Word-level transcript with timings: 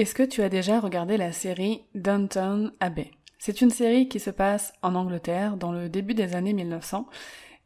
Est-ce 0.00 0.14
que 0.14 0.22
tu 0.22 0.40
as 0.40 0.48
déjà 0.48 0.80
regardé 0.80 1.18
la 1.18 1.30
série 1.30 1.82
Downton 1.94 2.72
Abbey? 2.80 3.10
C'est 3.38 3.60
une 3.60 3.68
série 3.68 4.08
qui 4.08 4.18
se 4.18 4.30
passe 4.30 4.72
en 4.80 4.94
Angleterre 4.94 5.58
dans 5.58 5.72
le 5.72 5.90
début 5.90 6.14
des 6.14 6.34
années 6.34 6.54
1900 6.54 7.06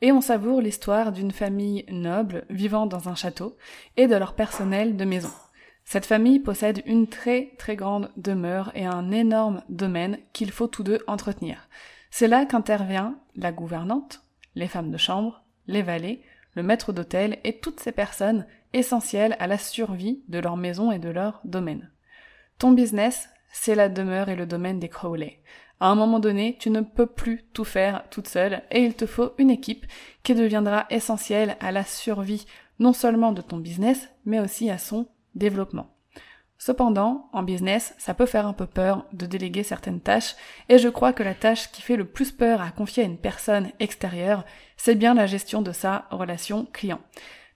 et 0.00 0.10
on 0.10 0.20
savoure 0.20 0.60
l'histoire 0.60 1.12
d'une 1.12 1.30
famille 1.30 1.84
noble 1.92 2.44
vivant 2.50 2.86
dans 2.86 3.08
un 3.08 3.14
château 3.14 3.56
et 3.96 4.08
de 4.08 4.16
leur 4.16 4.34
personnel 4.34 4.96
de 4.96 5.04
maison. 5.04 5.30
Cette 5.84 6.06
famille 6.06 6.40
possède 6.40 6.82
une 6.86 7.06
très 7.06 7.52
très 7.56 7.76
grande 7.76 8.10
demeure 8.16 8.72
et 8.74 8.84
un 8.84 9.12
énorme 9.12 9.62
domaine 9.68 10.18
qu'il 10.32 10.50
faut 10.50 10.66
tous 10.66 10.82
deux 10.82 10.98
entretenir. 11.06 11.68
C'est 12.10 12.26
là 12.26 12.46
qu'intervient 12.46 13.16
la 13.36 13.52
gouvernante, 13.52 14.22
les 14.56 14.66
femmes 14.66 14.90
de 14.90 14.98
chambre, 14.98 15.44
les 15.68 15.82
valets, 15.82 16.20
le 16.54 16.64
maître 16.64 16.92
d'hôtel 16.92 17.38
et 17.44 17.60
toutes 17.60 17.78
ces 17.78 17.92
personnes 17.92 18.44
essentielles 18.72 19.36
à 19.38 19.46
la 19.46 19.56
survie 19.56 20.24
de 20.26 20.40
leur 20.40 20.56
maison 20.56 20.90
et 20.90 20.98
de 20.98 21.10
leur 21.10 21.40
domaine. 21.44 21.92
Ton 22.58 22.72
business, 22.72 23.28
c'est 23.52 23.74
la 23.74 23.88
demeure 23.88 24.28
et 24.28 24.36
le 24.36 24.46
domaine 24.46 24.78
des 24.78 24.88
Crowley. 24.88 25.40
À 25.80 25.88
un 25.88 25.94
moment 25.96 26.20
donné, 26.20 26.56
tu 26.58 26.70
ne 26.70 26.80
peux 26.80 27.06
plus 27.06 27.44
tout 27.52 27.64
faire 27.64 28.04
toute 28.10 28.28
seule 28.28 28.62
et 28.70 28.84
il 28.84 28.94
te 28.94 29.06
faut 29.06 29.32
une 29.38 29.50
équipe 29.50 29.86
qui 30.22 30.34
deviendra 30.34 30.86
essentielle 30.88 31.56
à 31.60 31.72
la 31.72 31.84
survie 31.84 32.46
non 32.78 32.92
seulement 32.92 33.32
de 33.32 33.42
ton 33.42 33.58
business, 33.58 34.08
mais 34.24 34.40
aussi 34.40 34.70
à 34.70 34.78
son 34.78 35.06
développement. 35.34 35.90
Cependant, 36.58 37.28
en 37.32 37.42
business, 37.42 37.94
ça 37.98 38.14
peut 38.14 38.26
faire 38.26 38.46
un 38.46 38.52
peu 38.52 38.66
peur 38.66 39.04
de 39.12 39.26
déléguer 39.26 39.64
certaines 39.64 40.00
tâches, 40.00 40.34
et 40.68 40.78
je 40.78 40.88
crois 40.88 41.12
que 41.12 41.22
la 41.22 41.34
tâche 41.34 41.70
qui 41.72 41.82
fait 41.82 41.96
le 41.96 42.06
plus 42.06 42.32
peur 42.32 42.62
à 42.62 42.70
confier 42.70 43.02
à 43.02 43.06
une 43.06 43.18
personne 43.18 43.70
extérieure, 43.80 44.44
c'est 44.76 44.94
bien 44.94 45.14
la 45.14 45.26
gestion 45.26 45.60
de 45.60 45.72
sa 45.72 46.06
relation 46.10 46.66
client. 46.72 47.00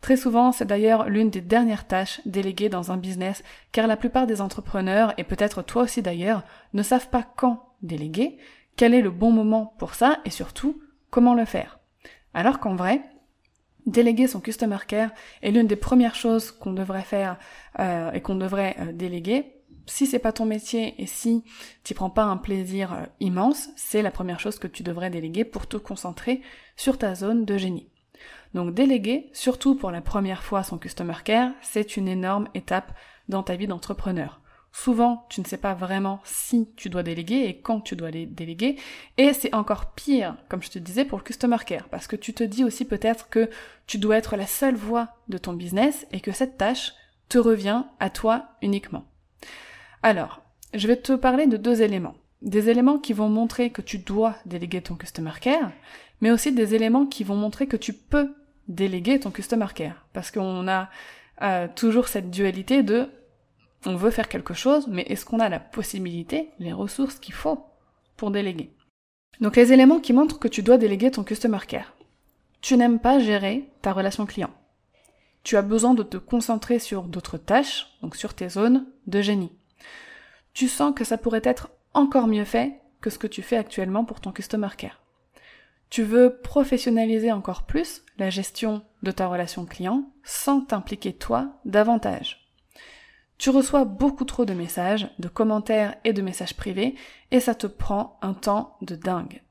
Très 0.01 0.17
souvent, 0.17 0.53
c'est 0.53 0.65
d'ailleurs 0.65 1.09
l'une 1.09 1.31
des 1.31 1.41
dernières 1.41 1.87
tâches 1.87 2.21
déléguées 2.25 2.69
dans 2.69 2.93
un 2.93 2.97
business, 2.97 3.43
car 3.73 3.87
la 3.87 3.97
plupart 3.97 4.27
des 4.27 4.41
entrepreneurs, 4.41 5.13
et 5.19 5.25
peut-être 5.25 5.63
toi 5.63 5.83
aussi 5.83 6.03
d'ailleurs, 6.03 6.45
ne 6.73 6.83
savent 6.83 7.09
pas 7.09 7.25
quand 7.37 7.75
déléguer, 7.83 8.39
quel 8.77 8.95
est 8.95 9.03
le 9.03 9.11
bon 9.11 9.33
moment 9.33 9.75
pour 9.79 9.95
ça, 9.95 10.21
et 10.25 10.31
surtout, 10.31 10.81
comment 11.11 11.35
le 11.35 11.45
faire. 11.45 11.81
Alors 12.33 12.61
qu'en 12.61 12.77
vrai, 12.77 13.03
déléguer 13.87 14.29
son 14.29 14.41
customer 14.41 14.79
care 14.87 15.11
est 15.43 15.51
l'une 15.51 15.67
des 15.67 15.77
premières 15.77 16.15
choses 16.15 16.53
qu'on 16.53 16.73
devrait 16.73 17.03
faire 17.03 17.39
euh, 17.81 18.13
et 18.13 18.21
qu'on 18.21 18.37
devrait 18.37 18.77
euh, 18.81 18.93
déléguer. 18.93 19.55
Si 19.87 20.07
c'est 20.07 20.19
pas 20.19 20.33
ton 20.33 20.45
métier 20.45 20.95
et 21.03 21.07
si 21.07 21.43
tu 21.83 21.95
prends 21.95 22.11
pas 22.11 22.25
un 22.25 22.37
plaisir 22.37 22.93
euh, 22.93 23.07
immense, 23.21 23.71
c'est 23.77 24.03
la 24.03 24.11
première 24.11 24.39
chose 24.39 24.59
que 24.59 24.67
tu 24.67 24.83
devrais 24.83 25.11
déléguer 25.11 25.45
pour 25.45 25.67
te 25.67 25.79
concentrer 25.79 26.43
sur 26.77 26.99
ta 26.99 27.15
zone 27.15 27.45
de 27.45 27.57
génie. 27.57 27.89
Donc 28.55 28.75
déléguer, 28.75 29.29
surtout 29.33 29.75
pour 29.75 29.91
la 29.91 30.01
première 30.01 30.43
fois 30.43 30.63
son 30.63 30.79
customer 30.79 31.15
care, 31.25 31.53
c'est 31.63 31.97
une 31.97 32.09
énorme 32.09 32.49
étape 32.55 32.93
dans 33.29 33.43
ta 33.43 33.57
vie 33.57 33.67
d'entrepreneur. 33.67 34.41
Souvent, 34.73 35.27
tu 35.29 35.41
ne 35.41 35.47
sais 35.47 35.57
pas 35.57 35.75
vraiment 35.75 36.21
si 36.25 36.69
tu 36.77 36.89
dois 36.89 37.03
déléguer 37.03 37.47
et 37.47 37.61
quand 37.61 37.81
tu 37.81 37.97
dois 37.97 38.11
les 38.11 38.27
déléguer. 38.27 38.77
Et 39.17 39.33
c'est 39.33 39.55
encore 39.55 39.93
pire, 39.93 40.37
comme 40.49 40.63
je 40.63 40.71
te 40.71 40.79
disais, 40.79 41.05
pour 41.05 41.19
le 41.19 41.25
customer 41.25 41.57
care. 41.67 41.89
Parce 41.89 42.07
que 42.07 42.17
tu 42.17 42.35
te 42.35 42.45
dis 42.45 42.65
aussi 42.65 42.85
peut-être 42.85 43.29
que 43.29 43.51
tu 43.87 43.99
dois 43.99 44.19
être 44.19 44.37
la 44.37 44.47
seule 44.47 44.77
voix 44.77 45.09
de 45.29 45.39
ton 45.39 45.55
business 45.55 46.07
et 46.13 46.21
que 46.21 46.33
cette 46.33 46.59
tâche 46.59 46.93
te 47.29 47.39
revient 47.39 47.85
à 47.99 48.11
toi 48.11 48.51
uniquement. 48.63 49.05
Alors, 50.03 50.43
je 50.75 50.87
vais 50.87 50.97
te 50.97 51.13
parler 51.13 51.47
de 51.47 51.57
deux 51.57 51.83
éléments. 51.83 52.15
Des 52.43 52.69
éléments 52.69 52.99
qui 52.99 53.13
vont 53.13 53.29
montrer 53.29 53.71
que 53.71 53.83
tu 53.83 53.99
dois 53.99 54.37
déléguer 54.47 54.81
ton 54.81 54.95
customer 54.95 55.33
care 55.41 55.73
mais 56.21 56.31
aussi 56.31 56.53
des 56.53 56.75
éléments 56.75 57.07
qui 57.07 57.25
vont 57.25 57.37
montrer 57.37 57.67
que 57.67 57.77
tu 57.77 57.93
peux 57.93 58.35
déléguer 58.67 59.21
ton 59.21 59.31
customer 59.31 59.69
care. 59.75 60.07
Parce 60.13 60.31
qu'on 60.31 60.69
a 60.69 60.89
euh, 61.43 61.69
toujours 61.75 62.09
cette 62.09 62.31
dualité 62.31 62.83
de 62.83 63.09
on 63.87 63.95
veut 63.95 64.11
faire 64.11 64.29
quelque 64.29 64.55
chose, 64.55 64.89
mais 64.89 65.03
est-ce 65.03 65.25
qu'on 65.25 65.39
a 65.39 65.49
la 65.49 65.61
possibilité, 65.61 66.51
les 66.59 66.73
ressources 66.73 67.21
qu'il 67.21 67.35
faut 67.35 67.65
pour 68.17 68.33
déléguer? 68.33 68.75
Donc 69.41 69.55
les 69.55 69.73
éléments 69.73 70.01
qui 70.01 70.13
montrent 70.13 70.41
que 70.41 70.49
tu 70.49 70.63
dois 70.63 70.79
déléguer 70.79 71.13
ton 71.13 71.23
customer 71.23 71.61
care. 71.67 71.95
Tu 72.61 72.77
n'aimes 72.77 72.99
pas 72.99 73.21
gérer 73.21 73.71
ta 73.83 73.93
relation 73.93 74.27
client. 74.27 74.51
Tu 75.45 75.57
as 75.57 75.63
besoin 75.63 75.95
de 75.95 76.03
te 76.03 76.17
concentrer 76.17 76.81
sur 76.81 77.05
d'autres 77.05 77.39
tâches, 77.39 77.87
donc 78.03 78.17
sur 78.17 78.35
tes 78.35 78.49
zones 78.49 78.87
de 79.07 79.23
génie. 79.23 79.53
Tu 80.53 80.67
sens 80.67 80.93
que 80.93 81.05
ça 81.05 81.17
pourrait 81.17 81.41
être 81.45 81.71
encore 81.95 82.27
mieux 82.27 82.45
fait 82.45 82.81
que 83.01 83.11
ce 83.11 83.19
que 83.19 83.27
tu 83.27 83.43
fais 83.43 83.57
actuellement 83.57 84.05
pour 84.05 84.21
ton 84.21 84.33
customer 84.33 84.69
care. 84.77 85.01
Tu 85.91 86.03
veux 86.03 86.39
professionnaliser 86.43 87.33
encore 87.33 87.63
plus 87.63 88.03
la 88.19 88.31
gestion 88.31 88.83
de 89.03 89.11
ta 89.11 89.27
relation 89.27 89.65
client 89.65 90.11
sans 90.23 90.61
t'impliquer 90.61 91.15
toi 91.15 91.61
davantage. 91.65 92.49
Tu 93.39 93.51
reçois 93.51 93.85
beaucoup 93.85 94.25
trop 94.25 94.45
de 94.45 94.53
messages, 94.53 95.09
de 95.19 95.29
commentaires 95.29 95.95
et 96.05 96.13
de 96.13 96.23
messages 96.23 96.57
privés 96.57 96.97
et 97.31 97.41
ça 97.41 97.55
te 97.55 97.67
prend 97.67 98.19
un 98.21 98.35
temps 98.35 98.77
de 98.83 98.97
dingue. 98.97 99.43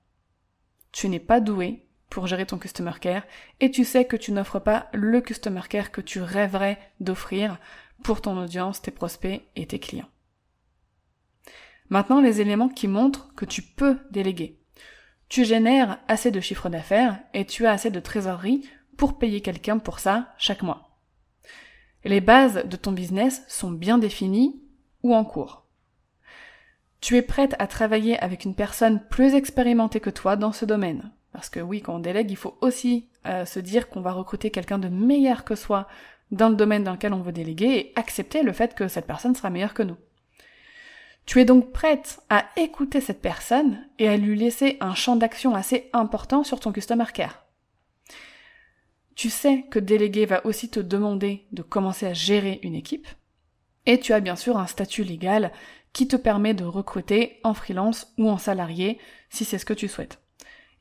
Tu 0.91 1.09
n'es 1.09 1.19
pas 1.19 1.39
doué 1.39 1.87
pour 2.09 2.27
gérer 2.27 2.45
ton 2.45 2.57
customer 2.57 2.93
care 2.99 3.23
et 3.59 3.71
tu 3.71 3.85
sais 3.85 4.05
que 4.05 4.17
tu 4.17 4.31
n'offres 4.31 4.59
pas 4.59 4.87
le 4.93 5.21
customer 5.21 5.61
care 5.69 5.91
que 5.91 6.01
tu 6.01 6.21
rêverais 6.21 6.77
d'offrir 6.99 7.57
pour 8.03 8.21
ton 8.21 8.37
audience, 8.37 8.81
tes 8.81 8.91
prospects 8.91 9.41
et 9.55 9.65
tes 9.65 9.79
clients. 9.79 10.09
Maintenant, 11.89 12.21
les 12.21 12.41
éléments 12.41 12.69
qui 12.69 12.87
montrent 12.87 13.33
que 13.35 13.45
tu 13.45 13.61
peux 13.61 13.97
déléguer. 14.11 14.59
Tu 15.29 15.45
génères 15.45 15.99
assez 16.07 16.31
de 16.31 16.39
chiffre 16.39 16.69
d'affaires 16.69 17.19
et 17.33 17.45
tu 17.45 17.65
as 17.65 17.71
assez 17.71 17.91
de 17.91 17.99
trésorerie 17.99 18.67
pour 18.97 19.17
payer 19.17 19.41
quelqu'un 19.41 19.77
pour 19.77 19.99
ça 19.99 20.33
chaque 20.37 20.63
mois. 20.63 20.99
Les 22.03 22.21
bases 22.21 22.63
de 22.65 22.77
ton 22.77 22.91
business 22.91 23.43
sont 23.47 23.71
bien 23.71 23.97
définies 23.97 24.61
ou 25.03 25.13
en 25.13 25.25
cours. 25.25 25.65
Tu 27.01 27.15
es 27.15 27.21
prête 27.21 27.55
à 27.59 27.67
travailler 27.67 28.17
avec 28.19 28.45
une 28.45 28.55
personne 28.55 29.01
plus 29.09 29.35
expérimentée 29.35 29.99
que 29.99 30.09
toi 30.09 30.35
dans 30.35 30.51
ce 30.51 30.65
domaine. 30.65 31.11
Parce 31.31 31.49
que 31.49 31.59
oui, 31.59 31.81
quand 31.81 31.95
on 31.95 31.99
délègue, 31.99 32.31
il 32.31 32.37
faut 32.37 32.57
aussi 32.61 33.09
euh, 33.27 33.45
se 33.45 33.59
dire 33.59 33.89
qu'on 33.89 34.01
va 34.01 34.11
recruter 34.11 34.49
quelqu'un 34.49 34.79
de 34.79 34.87
meilleur 34.87 35.43
que 35.43 35.55
soi 35.55 35.87
dans 36.31 36.49
le 36.49 36.55
domaine 36.55 36.83
dans 36.83 36.93
lequel 36.93 37.13
on 37.13 37.21
veut 37.21 37.31
déléguer 37.31 37.67
et 37.67 37.93
accepter 37.95 38.43
le 38.43 38.53
fait 38.53 38.73
que 38.73 38.87
cette 38.87 39.05
personne 39.05 39.35
sera 39.35 39.49
meilleure 39.49 39.73
que 39.73 39.83
nous. 39.83 39.97
Tu 41.27 41.41
es 41.41 41.45
donc 41.45 41.73
prête 41.73 42.21
à 42.29 42.45
écouter 42.55 43.01
cette 43.01 43.21
personne 43.21 43.85
et 43.99 44.07
à 44.07 44.15
lui 44.15 44.39
laisser 44.39 44.77
un 44.79 44.95
champ 44.95 45.17
d'action 45.17 45.53
assez 45.53 45.89
important 45.91 46.45
sur 46.45 46.61
ton 46.61 46.71
customer 46.71 47.03
care. 47.13 47.45
Tu 49.13 49.29
sais 49.29 49.65
que 49.69 49.77
déléguer 49.77 50.25
va 50.25 50.45
aussi 50.45 50.69
te 50.69 50.79
demander 50.79 51.45
de 51.51 51.63
commencer 51.63 52.05
à 52.05 52.13
gérer 52.13 52.61
une 52.63 52.75
équipe. 52.75 53.07
Et 53.85 53.99
tu 53.99 54.13
as 54.13 54.21
bien 54.21 54.37
sûr 54.37 54.57
un 54.57 54.67
statut 54.67 55.03
légal 55.03 55.51
qui 55.91 56.07
te 56.07 56.15
permet 56.15 56.53
de 56.53 56.63
recruter 56.63 57.41
en 57.43 57.53
freelance 57.53 58.13
ou 58.17 58.29
en 58.29 58.37
salarié 58.37 58.97
si 59.29 59.43
c'est 59.43 59.57
ce 59.57 59.65
que 59.65 59.73
tu 59.73 59.89
souhaites. 59.89 60.19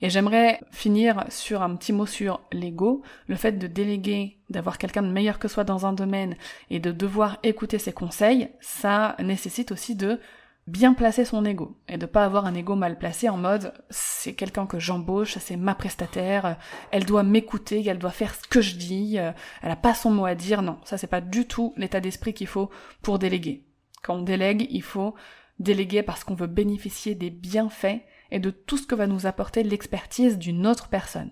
Et 0.02 0.10
j'aimerais 0.10 0.60
finir 0.72 1.24
sur 1.30 1.62
un 1.62 1.74
petit 1.74 1.92
mot 1.92 2.04
sur 2.04 2.40
l'ego, 2.52 3.02
le 3.28 3.36
fait 3.36 3.52
de 3.52 3.66
déléguer, 3.66 4.38
d'avoir 4.50 4.76
quelqu'un 4.76 5.02
de 5.02 5.10
meilleur 5.10 5.38
que 5.38 5.48
soi 5.48 5.64
dans 5.64 5.86
un 5.86 5.94
domaine 5.94 6.36
et 6.68 6.80
de 6.80 6.92
devoir 6.92 7.38
écouter 7.42 7.78
ses 7.78 7.92
conseils, 7.92 8.50
ça 8.60 9.16
nécessite 9.18 9.72
aussi 9.72 9.96
de 9.96 10.20
bien 10.66 10.94
placer 10.94 11.24
son 11.24 11.44
ego 11.44 11.78
et 11.88 11.96
de 11.96 12.06
pas 12.06 12.24
avoir 12.24 12.44
un 12.44 12.54
ego 12.54 12.74
mal 12.74 12.98
placé 12.98 13.28
en 13.28 13.36
mode 13.36 13.72
c'est 13.88 14.34
quelqu'un 14.34 14.66
que 14.66 14.80
j'embauche, 14.80 15.38
c'est 15.38 15.56
ma 15.56 15.74
prestataire, 15.74 16.58
elle 16.90 17.04
doit 17.04 17.22
m'écouter, 17.22 17.84
elle 17.86 17.98
doit 17.98 18.10
faire 18.10 18.34
ce 18.34 18.46
que 18.48 18.60
je 18.60 18.74
dis, 18.74 19.16
elle 19.16 19.70
a 19.70 19.76
pas 19.76 19.94
son 19.94 20.10
mot 20.10 20.26
à 20.26 20.34
dire. 20.34 20.62
Non, 20.62 20.78
ça 20.84 20.98
c'est 20.98 21.06
pas 21.06 21.20
du 21.20 21.46
tout 21.46 21.72
l'état 21.76 22.00
d'esprit 22.00 22.34
qu'il 22.34 22.48
faut 22.48 22.68
pour 23.00 23.18
déléguer. 23.18 23.64
Quand 24.02 24.16
on 24.16 24.22
délègue, 24.22 24.66
il 24.70 24.82
faut 24.82 25.14
déléguer 25.58 26.02
parce 26.02 26.24
qu'on 26.24 26.34
veut 26.34 26.46
bénéficier 26.48 27.14
des 27.14 27.30
bienfaits 27.30 28.02
et 28.30 28.38
de 28.38 28.50
tout 28.50 28.76
ce 28.76 28.86
que 28.86 28.94
va 28.94 29.06
nous 29.06 29.26
apporter 29.26 29.62
l'expertise 29.62 30.38
d'une 30.38 30.66
autre 30.66 30.88
personne. 30.88 31.30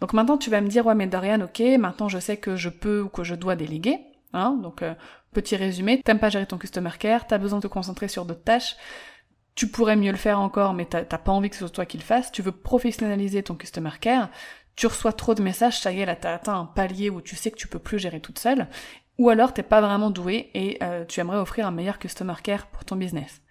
Donc 0.00 0.12
maintenant 0.12 0.38
tu 0.38 0.50
vas 0.50 0.60
me 0.60 0.68
dire 0.68 0.86
ouais 0.86 0.94
mais 0.94 1.06
Dorian 1.06 1.40
ok 1.42 1.60
maintenant 1.78 2.08
je 2.08 2.18
sais 2.18 2.38
que 2.38 2.56
je 2.56 2.70
peux 2.70 3.02
ou 3.02 3.08
que 3.08 3.24
je 3.24 3.34
dois 3.34 3.56
déléguer 3.56 3.98
hein 4.32 4.58
donc 4.62 4.80
euh, 4.80 4.94
petit 5.32 5.54
résumé 5.56 6.00
t'aimes 6.02 6.18
pas 6.18 6.30
gérer 6.30 6.46
ton 6.46 6.56
customer 6.56 6.92
care 6.98 7.26
t'as 7.26 7.36
besoin 7.36 7.58
de 7.58 7.64
te 7.64 7.68
concentrer 7.68 8.08
sur 8.08 8.24
d'autres 8.24 8.42
tâches 8.42 8.76
tu 9.54 9.68
pourrais 9.68 9.96
mieux 9.96 10.12
le 10.12 10.16
faire 10.16 10.40
encore 10.40 10.72
mais 10.72 10.86
t'as 10.86 11.04
pas 11.04 11.32
envie 11.32 11.50
que 11.50 11.56
ce 11.56 11.66
soit 11.66 11.68
toi 11.68 11.84
qui 11.84 11.98
le 11.98 12.02
fasses 12.02 12.32
tu 12.32 12.40
veux 12.40 12.52
professionnaliser 12.52 13.42
ton 13.42 13.54
customer 13.54 13.90
care 14.00 14.30
tu 14.80 14.86
reçois 14.86 15.12
trop 15.12 15.34
de 15.34 15.42
messages, 15.42 15.78
ça 15.78 15.92
y 15.92 16.00
est, 16.00 16.06
là 16.06 16.16
t'as 16.16 16.34
atteint 16.34 16.58
un 16.58 16.64
palier 16.64 17.10
où 17.10 17.20
tu 17.20 17.36
sais 17.36 17.50
que 17.50 17.56
tu 17.58 17.68
peux 17.68 17.78
plus 17.78 17.98
gérer 17.98 18.18
toute 18.18 18.38
seule, 18.38 18.66
ou 19.18 19.28
alors 19.28 19.52
t'es 19.52 19.62
pas 19.62 19.82
vraiment 19.82 20.08
doué 20.08 20.50
et 20.54 20.78
euh, 20.82 21.04
tu 21.04 21.20
aimerais 21.20 21.36
offrir 21.36 21.66
un 21.66 21.70
meilleur 21.70 21.98
customer 21.98 22.32
care 22.42 22.66
pour 22.68 22.86
ton 22.86 22.96
business. 22.96 23.42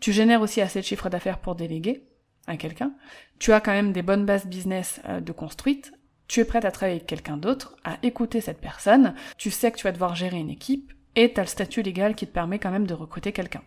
Tu 0.00 0.12
génères 0.12 0.42
aussi 0.42 0.60
assez 0.60 0.80
de 0.80 0.84
chiffre 0.84 1.08
d'affaires 1.08 1.38
pour 1.38 1.54
déléguer 1.54 2.04
à 2.46 2.56
quelqu'un, 2.56 2.92
tu 3.38 3.52
as 3.52 3.60
quand 3.60 3.72
même 3.72 3.92
des 3.92 4.02
bonnes 4.02 4.24
bases 4.24 4.46
business 4.46 5.00
euh, 5.06 5.20
de 5.20 5.32
construites, 5.32 5.92
tu 6.28 6.40
es 6.40 6.44
prête 6.44 6.64
à 6.64 6.70
travailler 6.70 6.96
avec 6.96 7.06
quelqu'un 7.06 7.36
d'autre, 7.36 7.76
à 7.84 7.98
écouter 8.02 8.40
cette 8.40 8.60
personne, 8.60 9.14
tu 9.36 9.50
sais 9.50 9.70
que 9.70 9.76
tu 9.76 9.84
vas 9.84 9.92
devoir 9.92 10.14
gérer 10.14 10.38
une 10.38 10.50
équipe, 10.50 10.92
et 11.14 11.32
tu 11.32 11.40
as 11.40 11.42
le 11.42 11.48
statut 11.48 11.82
légal 11.82 12.14
qui 12.14 12.26
te 12.26 12.32
permet 12.32 12.58
quand 12.58 12.70
même 12.70 12.86
de 12.86 12.94
recruter 12.94 13.32
quelqu'un. 13.32 13.62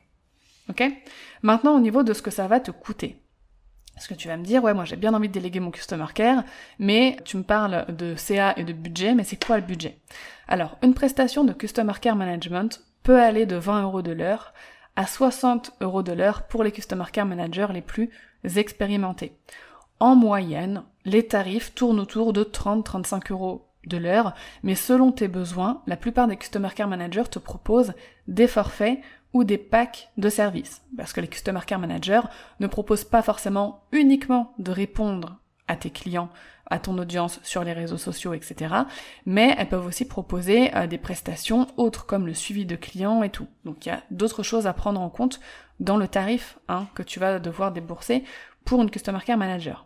Ok? 0.69 0.83
Maintenant, 1.42 1.75
au 1.75 1.80
niveau 1.80 2.04
de 2.04 2.13
ce 2.13 2.22
que 2.22 2.31
ça 2.31 2.48
va 2.48 2.60
te 2.60 2.72
coûter. 2.72 3.18
Parce 3.94 4.07
que 4.07 4.13
tu 4.13 4.28
vas 4.28 4.38
me 4.38 4.44
dire, 4.44 4.63
ouais, 4.63 4.74
moi 4.74 4.86
j'ai 4.86 4.95
bien 4.95 5.13
envie 5.13 5.28
de 5.28 5.33
déléguer 5.33 5.60
mon 5.60 5.69
customer 5.69 6.06
care, 6.16 6.44
mais 6.80 7.18
tu 7.25 7.38
me 7.38 7.44
parles 7.44 7.86
de 7.94 8.16
CA 8.16 8.54
et 8.57 8.63
de 8.63 8.74
budget, 8.74 9.16
mais 9.16 9.24
c'est 9.24 9.44
quoi 9.44 9.57
le 9.57 9.66
budget? 9.66 10.00
Alors, 10.48 10.78
une 10.81 10.94
prestation 10.94 11.44
de 11.44 11.54
customer 11.54 11.94
care 12.00 12.16
management 12.16 12.81
peut 13.04 13.22
aller 13.22 13.45
de 13.45 13.57
20 13.57 13.83
euros 13.83 14.01
de 14.01 14.12
l'heure 14.12 14.54
à 14.95 15.05
60 15.05 15.73
euros 15.81 16.03
de 16.03 16.11
l'heure 16.11 16.47
pour 16.47 16.63
les 16.63 16.71
customer 16.71 17.05
care 17.11 17.25
managers 17.25 17.67
les 17.73 17.81
plus 17.81 18.09
expérimentés. 18.55 19.38
En 19.99 20.15
moyenne, 20.15 20.83
les 21.05 21.27
tarifs 21.27 21.73
tournent 21.75 21.99
autour 21.99 22.33
de 22.33 22.43
30-35 22.43 23.31
euros 23.31 23.67
de 23.85 23.97
l'heure, 23.97 24.33
mais 24.63 24.75
selon 24.75 25.11
tes 25.11 25.27
besoins, 25.27 25.81
la 25.88 25.97
plupart 25.97 26.27
des 26.27 26.38
Customer 26.38 26.69
Care 26.75 26.88
Managers 26.88 27.29
te 27.29 27.39
proposent 27.39 27.93
des 28.27 28.47
forfaits 28.47 28.99
ou 29.33 29.43
des 29.43 29.57
packs 29.57 30.09
de 30.17 30.29
services. 30.29 30.81
Parce 30.97 31.13
que 31.13 31.21
les 31.21 31.27
Customer 31.27 31.61
Care 31.65 31.79
Managers 31.79 32.21
ne 32.59 32.67
proposent 32.67 33.05
pas 33.05 33.21
forcément 33.21 33.83
uniquement 33.91 34.53
de 34.59 34.71
répondre 34.71 35.37
à 35.67 35.75
tes 35.75 35.89
clients, 35.89 36.29
à 36.71 36.79
ton 36.79 36.97
audience 36.97 37.39
sur 37.44 37.63
les 37.63 37.73
réseaux 37.73 37.97
sociaux, 37.97 38.33
etc. 38.33 38.73
Mais 39.25 39.53
elles 39.57 39.69
peuvent 39.69 39.85
aussi 39.85 40.06
proposer 40.06 40.75
euh, 40.75 40.88
des 40.88 40.97
prestations 40.97 41.68
autres 41.77 42.06
comme 42.06 42.25
le 42.25 42.33
suivi 42.33 42.65
de 42.65 42.75
clients 42.75 43.21
et 43.21 43.29
tout. 43.29 43.47
Donc 43.65 43.85
il 43.85 43.89
y 43.89 43.91
a 43.91 44.01
d'autres 44.09 44.41
choses 44.41 44.65
à 44.65 44.73
prendre 44.73 45.00
en 45.00 45.09
compte 45.09 45.39
dans 45.79 45.97
le 45.97 46.07
tarif 46.07 46.57
hein, 46.69 46.88
que 46.95 47.03
tu 47.03 47.19
vas 47.19 47.39
devoir 47.39 47.71
débourser 47.71 48.23
pour 48.65 48.81
une 48.81 48.89
Customer 48.89 49.19
Care 49.25 49.38
Manager. 49.38 49.85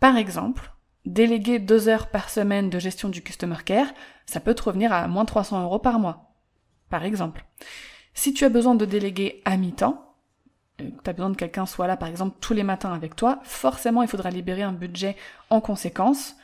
Par 0.00 0.16
exemple, 0.16 0.70
déléguer 1.06 1.58
deux 1.58 1.88
heures 1.88 2.08
par 2.08 2.30
semaine 2.30 2.70
de 2.70 2.78
gestion 2.78 3.08
du 3.08 3.22
Customer 3.22 3.56
Care, 3.64 3.88
ça 4.26 4.40
peut 4.40 4.54
te 4.54 4.62
revenir 4.62 4.92
à 4.92 5.08
moins 5.08 5.24
300 5.24 5.62
euros 5.62 5.78
par 5.78 5.98
mois. 5.98 6.34
Par 6.90 7.04
exemple. 7.04 7.44
Si 8.14 8.34
tu 8.34 8.44
as 8.44 8.48
besoin 8.48 8.74
de 8.74 8.84
déléguer 8.84 9.42
à 9.44 9.56
mi-temps, 9.56 10.07
tu 10.78 11.10
as 11.10 11.12
besoin 11.12 11.30
de 11.30 11.36
quelqu'un 11.36 11.66
soit 11.66 11.86
là 11.86 11.96
par 11.96 12.08
exemple 12.08 12.36
tous 12.40 12.54
les 12.54 12.62
matins 12.62 12.92
avec 12.92 13.16
toi, 13.16 13.40
forcément 13.42 14.02
il 14.02 14.08
faudra 14.08 14.30
libérer 14.30 14.62
un 14.62 14.72
budget 14.72 15.16
en 15.50 15.60
conséquence, 15.60 16.36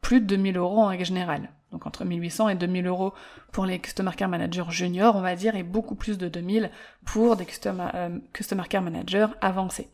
plus 0.00 0.20
de 0.20 0.26
2000 0.26 0.56
euros 0.56 0.80
en 0.80 0.86
règle 0.86 1.04
générale. 1.04 1.50
Donc 1.72 1.86
entre 1.86 2.04
1800 2.04 2.48
et 2.48 2.54
2000 2.54 2.86
euros 2.86 3.12
pour 3.52 3.66
les 3.66 3.78
Customer 3.78 4.12
Care 4.16 4.28
Managers 4.28 4.70
juniors, 4.70 5.16
on 5.16 5.20
va 5.20 5.36
dire, 5.36 5.54
et 5.54 5.62
beaucoup 5.62 5.94
plus 5.94 6.16
de 6.16 6.28
2000 6.28 6.70
pour 7.04 7.36
des 7.36 7.44
Customer, 7.44 7.88
euh, 7.94 8.18
customer 8.32 8.62
Care 8.68 8.82
Managers 8.82 9.26
avancés. 9.40 9.88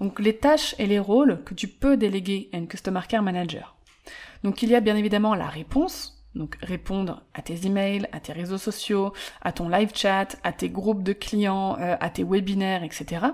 Donc 0.00 0.20
les 0.20 0.36
tâches 0.36 0.76
et 0.78 0.86
les 0.86 1.00
rôles 1.00 1.42
que 1.44 1.54
tu 1.54 1.66
peux 1.66 1.96
déléguer 1.96 2.50
à 2.52 2.58
une 2.58 2.68
Customer 2.68 3.00
Care 3.08 3.22
Manager. 3.22 3.76
Donc 4.44 4.62
il 4.62 4.68
y 4.68 4.76
a 4.76 4.80
bien 4.80 4.94
évidemment 4.94 5.34
la 5.34 5.48
réponse, 5.48 6.17
donc 6.34 6.56
répondre 6.62 7.22
à 7.34 7.42
tes 7.42 7.66
emails, 7.66 8.08
à 8.12 8.20
tes 8.20 8.32
réseaux 8.32 8.58
sociaux, 8.58 9.12
à 9.42 9.52
ton 9.52 9.68
live 9.68 9.90
chat, 9.94 10.36
à 10.42 10.52
tes 10.52 10.68
groupes 10.68 11.02
de 11.02 11.12
clients, 11.12 11.76
euh, 11.80 11.96
à 12.00 12.10
tes 12.10 12.24
webinaires, 12.24 12.84
etc. 12.84 13.26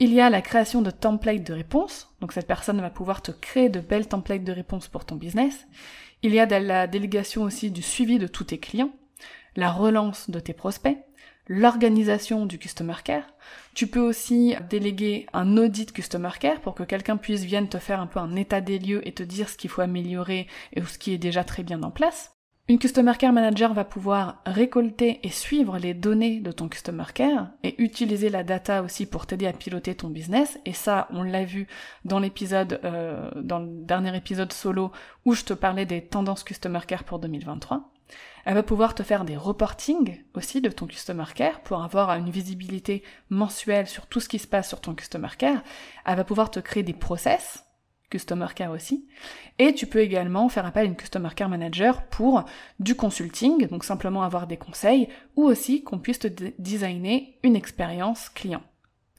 Il 0.00 0.12
y 0.12 0.20
a 0.20 0.28
la 0.28 0.42
création 0.42 0.82
de 0.82 0.90
templates 0.90 1.44
de 1.44 1.52
réponses, 1.52 2.14
donc 2.20 2.32
cette 2.32 2.46
personne 2.46 2.80
va 2.80 2.90
pouvoir 2.90 3.22
te 3.22 3.30
créer 3.30 3.68
de 3.68 3.80
belles 3.80 4.08
templates 4.08 4.44
de 4.44 4.52
réponses 4.52 4.88
pour 4.88 5.04
ton 5.04 5.16
business. 5.16 5.66
Il 6.22 6.34
y 6.34 6.40
a 6.40 6.46
la 6.46 6.86
délégation 6.86 7.42
aussi 7.42 7.70
du 7.70 7.82
suivi 7.82 8.18
de 8.18 8.26
tous 8.26 8.44
tes 8.44 8.58
clients, 8.58 8.90
la 9.56 9.70
relance 9.70 10.30
de 10.30 10.40
tes 10.40 10.52
prospects, 10.52 10.98
l'organisation 11.46 12.46
du 12.46 12.58
customer 12.58 12.96
care. 13.04 13.26
Tu 13.74 13.86
peux 13.86 14.00
aussi 14.00 14.54
déléguer 14.70 15.26
un 15.32 15.56
audit 15.56 15.92
customer 15.92 16.30
care 16.40 16.60
pour 16.60 16.74
que 16.74 16.82
quelqu'un 16.82 17.16
puisse 17.16 17.44
vienne 17.44 17.68
te 17.68 17.78
faire 17.78 18.00
un 18.00 18.06
peu 18.06 18.20
un 18.20 18.36
état 18.36 18.60
des 18.60 18.78
lieux 18.78 19.06
et 19.06 19.12
te 19.12 19.22
dire 19.22 19.48
ce 19.48 19.56
qu'il 19.56 19.70
faut 19.70 19.82
améliorer 19.82 20.46
et 20.72 20.82
ce 20.82 20.98
qui 20.98 21.12
est 21.12 21.18
déjà 21.18 21.44
très 21.44 21.62
bien 21.62 21.82
en 21.82 21.90
place. 21.90 22.34
Une 22.66 22.78
Customer 22.78 23.12
Care 23.18 23.34
Manager 23.34 23.74
va 23.74 23.84
pouvoir 23.84 24.40
récolter 24.46 25.20
et 25.22 25.28
suivre 25.28 25.76
les 25.76 25.92
données 25.92 26.40
de 26.40 26.50
ton 26.50 26.70
Customer 26.70 27.04
Care 27.12 27.48
et 27.62 27.74
utiliser 27.82 28.30
la 28.30 28.42
data 28.42 28.82
aussi 28.82 29.04
pour 29.04 29.26
t'aider 29.26 29.46
à 29.46 29.52
piloter 29.52 29.94
ton 29.94 30.08
business. 30.08 30.58
Et 30.64 30.72
ça, 30.72 31.06
on 31.10 31.22
l'a 31.24 31.44
vu 31.44 31.66
dans 32.06 32.20
l'épisode, 32.20 32.80
euh, 32.84 33.30
dans 33.36 33.58
le 33.58 33.68
dernier 33.68 34.16
épisode 34.16 34.50
solo 34.50 34.92
où 35.26 35.34
je 35.34 35.44
te 35.44 35.52
parlais 35.52 35.84
des 35.84 36.06
tendances 36.06 36.42
Customer 36.42 36.80
Care 36.86 37.04
pour 37.04 37.18
2023. 37.18 37.93
Elle 38.44 38.54
va 38.54 38.62
pouvoir 38.62 38.94
te 38.94 39.02
faire 39.02 39.24
des 39.24 39.36
reportings 39.36 40.22
aussi 40.34 40.60
de 40.60 40.68
ton 40.68 40.86
Customer 40.86 41.24
Care 41.34 41.60
pour 41.60 41.82
avoir 41.82 42.10
une 42.10 42.30
visibilité 42.30 43.02
mensuelle 43.30 43.86
sur 43.86 44.06
tout 44.06 44.20
ce 44.20 44.28
qui 44.28 44.38
se 44.38 44.46
passe 44.46 44.68
sur 44.68 44.80
ton 44.80 44.94
Customer 44.94 45.28
Care. 45.38 45.62
Elle 46.04 46.16
va 46.16 46.24
pouvoir 46.24 46.50
te 46.50 46.60
créer 46.60 46.82
des 46.82 46.92
process, 46.92 47.64
Customer 48.10 48.48
Care 48.54 48.70
aussi. 48.70 49.08
Et 49.58 49.72
tu 49.74 49.86
peux 49.86 50.00
également 50.00 50.48
faire 50.48 50.66
appel 50.66 50.82
à 50.84 50.86
une 50.86 50.96
Customer 50.96 51.30
Care 51.34 51.48
Manager 51.48 52.06
pour 52.08 52.44
du 52.78 52.94
consulting, 52.94 53.66
donc 53.68 53.84
simplement 53.84 54.22
avoir 54.22 54.46
des 54.46 54.58
conseils, 54.58 55.08
ou 55.36 55.44
aussi 55.44 55.82
qu'on 55.82 55.98
puisse 55.98 56.18
te 56.18 56.28
designer 56.58 57.38
une 57.42 57.56
expérience 57.56 58.28
client. 58.28 58.62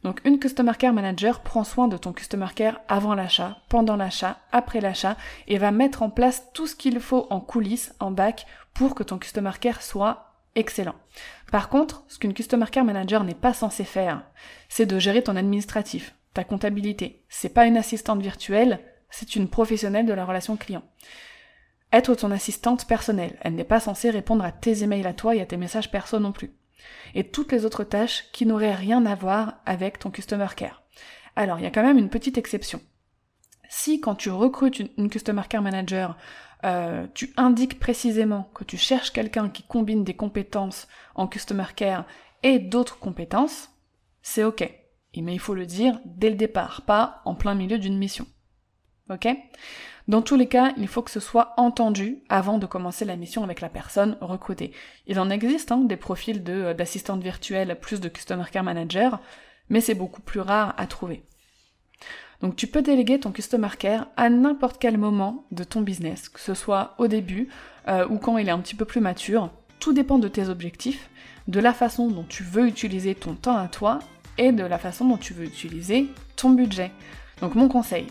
Donc 0.06 0.22
une 0.24 0.38
Customer 0.38 0.74
Care 0.78 0.94
Manager 0.94 1.40
prend 1.40 1.63
soin 1.63 1.88
de 1.88 1.98
ton 1.98 2.13
Customer 2.13 2.46
Care 2.54 2.80
avant 2.88 3.16
l'achat, 3.16 3.57
pendant 3.69 3.96
l'achat, 3.96 4.38
après 4.52 4.80
l'achat, 4.80 5.18
et 5.48 5.57
va 5.57 5.72
mettre 5.72 6.04
en 6.04 6.12
place 6.12 6.44
tout 6.54 6.68
ce 6.68 6.75
qu'il 6.75 7.00
faut 7.00 7.25
en 7.31 7.40
coulisses, 7.40 7.92
en 8.00 8.12
bac, 8.12 8.46
pour 8.75 8.94
que 8.94 9.02
ton 9.02 9.18
Customer 9.18 9.54
Care 9.60 9.81
soit 9.81 10.36
excellent. 10.54 10.94
Par 11.52 11.69
contre, 11.69 12.04
ce 12.07 12.19
qu'une 12.19 12.36
Customer 12.36 12.68
Care 12.72 12.86
Manager 12.86 13.24
n'est 13.24 13.34
pas 13.34 13.56
censé 13.56 13.84
faire, 13.84 14.22
c'est 14.69 14.86
de 14.86 15.00
gérer 15.00 15.24
ton 15.24 15.36
administratif, 15.36 16.13
ta 16.36 16.44
comptabilité. 16.44 17.24
C'est 17.28 17.50
pas 17.50 17.66
une 17.66 17.75
assistante 17.75 18.22
virtuelle, 18.22 18.81
c'est 19.10 19.36
une 19.36 19.50
professionnelle 19.50 20.06
de 20.06 20.13
la 20.13 20.25
relation 20.25 20.56
client. 20.56 20.84
Être 21.92 22.13
ton 22.13 22.30
assistante 22.30 22.86
personnelle, 22.86 23.40
elle 23.42 23.56
n'est 23.56 23.63
pas 23.63 23.80
censée 23.80 24.12
répondre 24.12 24.46
à 24.46 24.52
tes 24.52 24.84
emails 24.84 25.07
à 25.07 25.13
toi 25.13 25.36
et 25.36 25.42
à 25.42 25.48
tes 25.48 25.57
messages 25.57 25.90
perso 25.90 26.19
non 26.19 26.31
plus. 26.31 26.54
Et 27.13 27.30
toutes 27.30 27.51
les 27.51 27.66
autres 27.66 27.83
tâches 27.83 28.25
qui 28.31 28.45
n'auraient 28.45 28.75
rien 28.75 29.06
à 29.06 29.16
voir 29.16 29.56
avec 29.66 29.99
ton 29.99 30.11
Customer 30.11 30.47
Care. 30.56 30.83
Alors, 31.35 31.59
il 31.59 31.64
y 31.64 31.68
a 31.68 31.71
quand 31.71 31.83
même 31.83 31.97
une 31.97 32.09
petite 32.09 32.38
exception. 32.38 32.81
Si 33.69 33.99
quand 33.99 34.16
tu 34.16 34.30
recrutes 34.30 34.80
une, 34.97 35.09
Customer 35.09 35.42
Care 35.49 35.61
Manager, 35.61 36.18
euh, 36.64 37.07
tu 37.14 37.33
indiques 37.38 37.80
précisément 37.80 38.49
que 38.54 38.64
tu 38.64 38.78
cherches 38.78 39.11
quelqu'un 39.11 39.49
qui 39.49 39.64
combine 39.64 40.04
des 40.04 40.16
compétences 40.16 40.88
en 41.16 41.28
Customer 41.28 41.66
Care 41.76 42.06
et 42.44 42.59
d'autres 42.59 42.99
compétences, 42.99 43.69
c'est 44.21 44.44
ok. 44.44 44.71
Mais 45.18 45.33
il 45.33 45.40
faut 45.40 45.56
le 45.56 45.66
dire 45.66 45.99
dès 46.06 46.30
le 46.30 46.35
départ, 46.35 46.81
pas 46.81 47.21
en 47.26 47.35
plein 47.35 47.56
milieu 47.56 47.78
d'une 47.78 47.97
mission. 47.97 48.28
Ok? 49.09 49.28
Dans 50.07 50.21
tous 50.21 50.35
les 50.35 50.47
cas, 50.47 50.71
il 50.78 50.88
faut 50.88 51.02
que 51.02 51.09
ce 51.09 51.19
soit 51.19 51.54
entendu 51.57 52.19
avant 52.30 52.59
de 52.59 52.68
commencer 52.68 53.06
la 53.06 53.16
mission 53.16 53.44
avec 53.44 53.59
la 53.59 53.69
personne 53.69 54.18
recrutée. 54.21 54.71
Il 55.07 55.19
en 55.19 55.31
existe 55.31 55.71
hein, 55.71 55.80
des 55.80 55.97
profils 55.97 56.44
euh, 56.47 56.74
d'assistante 56.76 57.24
virtuelle 57.24 57.78
plus 57.81 58.00
de 58.00 58.09
Customer 58.09 58.45
Care 58.52 58.64
Manager, 58.64 59.19
mais 59.69 59.81
c'est 59.81 59.95
beaucoup 59.95 60.21
plus 60.21 60.42
rare 60.42 60.76
à 60.78 60.85
trouver. 60.85 61.24
Donc 62.42 62.56
tu 62.56 62.68
peux 62.68 62.81
déléguer 62.81 63.19
ton 63.19 63.31
customer 63.31 63.69
care 63.80 64.07
à 64.18 64.30
n'importe 64.30 64.78
quel 64.80 64.97
moment 64.97 65.45
de 65.52 65.64
ton 65.64 65.81
business, 65.81 66.30
que 66.30 66.40
ce 66.40 66.54
soit 66.54 66.94
au 66.97 67.07
début 67.07 67.50
euh, 67.88 68.06
ou 68.09 68.18
quand 68.18 68.38
il 68.38 68.47
est 68.47 68.52
un 68.52 68.59
petit 68.59 68.76
peu 68.76 68.85
plus 68.85 69.02
mature. 69.02 69.50
Tout 69.80 69.94
dépend 69.94 70.19
de 70.19 70.28
tes 70.28 70.50
objectifs, 70.50 71.09
de 71.47 71.59
la 71.59 71.74
façon 71.74 72.09
dont 72.09 72.26
tu 72.28 72.44
veux 72.44 72.68
utiliser 72.68 73.16
ton 73.16 73.33
temps 73.33 73.57
à 73.57 73.68
toi 73.68 74.00
et 74.38 74.52
de 74.52 74.64
la 74.64 74.78
façon 74.78 75.06
dont 75.06 75.18
tu 75.18 75.33
veux 75.33 75.45
utiliser 75.45 76.07
ton 76.35 76.52
budget. 76.52 76.92
Donc 77.42 77.56
mon 77.56 77.68
conseil, 77.68 78.07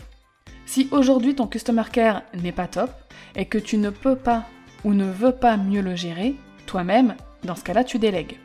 si 0.65 0.87
aujourd'hui 0.91 1.35
ton 1.35 1.47
customer 1.47 1.83
care 1.91 2.23
n'est 2.33 2.51
pas 2.51 2.67
top 2.67 2.91
et 3.35 3.45
que 3.45 3.57
tu 3.57 3.77
ne 3.77 3.89
peux 3.89 4.15
pas 4.15 4.45
ou 4.83 4.93
ne 4.93 5.05
veux 5.05 5.31
pas 5.31 5.57
mieux 5.57 5.81
le 5.81 5.95
gérer 5.95 6.35
toi-même, 6.65 7.15
dans 7.43 7.55
ce 7.55 7.63
cas-là 7.63 7.83
tu 7.83 7.99
délègues. 7.99 8.37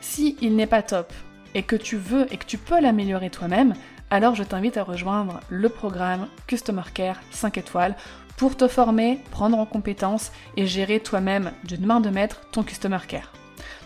Si 0.00 0.36
il 0.40 0.56
n'est 0.56 0.66
pas 0.66 0.82
top 0.82 1.12
et 1.54 1.62
que 1.62 1.76
tu 1.76 1.96
veux 1.96 2.32
et 2.32 2.36
que 2.36 2.46
tu 2.46 2.58
peux 2.58 2.80
l'améliorer 2.80 3.30
toi-même, 3.30 3.74
alors 4.10 4.34
je 4.34 4.42
t'invite 4.42 4.76
à 4.76 4.84
rejoindre 4.84 5.40
le 5.50 5.68
programme 5.68 6.28
Customer 6.46 6.82
Care 6.94 7.20
5 7.30 7.58
étoiles 7.58 7.96
pour 8.36 8.56
te 8.56 8.68
former, 8.68 9.18
prendre 9.30 9.58
en 9.58 9.66
compétences 9.66 10.30
et 10.56 10.66
gérer 10.66 11.00
toi-même 11.00 11.50
d'une 11.64 11.84
main 11.84 12.00
de 12.00 12.08
maître 12.08 12.40
ton 12.52 12.62
Customer 12.62 13.00
Care. 13.06 13.32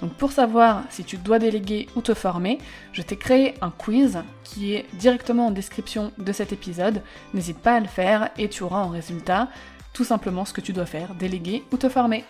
Donc 0.03 0.15
pour 0.15 0.33
savoir 0.33 0.83
si 0.91 1.05
tu 1.05 1.17
dois 1.17 1.39
déléguer 1.39 1.89
ou 1.95 2.03
te 2.03 2.13
former, 2.13 2.59
je 2.93 3.03
t'ai 3.03 3.17
créé 3.17 3.55
un 3.63 3.71
quiz 3.71 4.19
qui 4.43 4.75
est 4.75 4.85
directement 4.95 5.47
en 5.47 5.51
description 5.53 6.13
de 6.19 6.33
cet 6.33 6.53
épisode. 6.53 7.03
N'hésite 7.33 7.59
pas 7.59 7.77
à 7.77 7.81
le 7.81 7.87
faire 7.87 8.31
et 8.37 8.49
tu 8.49 8.65
auras 8.65 8.83
en 8.83 8.89
résultat 8.89 9.49
tout 9.93 10.05
simplement 10.05 10.45
ce 10.45 10.53
que 10.53 10.61
tu 10.61 10.73
dois 10.73 10.87
faire, 10.87 11.15
déléguer 11.15 11.63
ou 11.71 11.77
te 11.77 11.89
former. 11.89 12.25